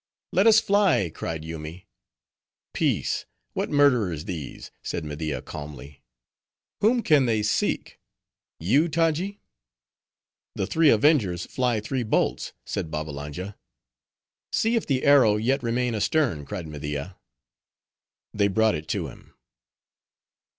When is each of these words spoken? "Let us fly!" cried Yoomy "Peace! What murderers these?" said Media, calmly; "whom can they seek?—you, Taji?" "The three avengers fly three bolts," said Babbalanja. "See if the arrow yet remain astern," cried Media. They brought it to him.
"Let 0.31 0.47
us 0.47 0.59
fly!" 0.59 1.11
cried 1.13 1.43
Yoomy 1.45 1.85
"Peace! 2.73 3.27
What 3.53 3.69
murderers 3.69 4.25
these?" 4.25 4.71
said 4.81 5.05
Media, 5.05 5.43
calmly; 5.43 6.01
"whom 6.79 7.03
can 7.03 7.27
they 7.27 7.43
seek?—you, 7.43 8.87
Taji?" 8.89 9.41
"The 10.55 10.65
three 10.65 10.89
avengers 10.89 11.45
fly 11.45 11.81
three 11.81 12.01
bolts," 12.01 12.51
said 12.65 12.89
Babbalanja. 12.89 13.55
"See 14.51 14.75
if 14.75 14.87
the 14.87 15.03
arrow 15.03 15.35
yet 15.35 15.61
remain 15.61 15.93
astern," 15.93 16.45
cried 16.47 16.67
Media. 16.67 17.15
They 18.33 18.47
brought 18.47 18.73
it 18.73 18.87
to 18.87 19.07
him. 19.07 19.35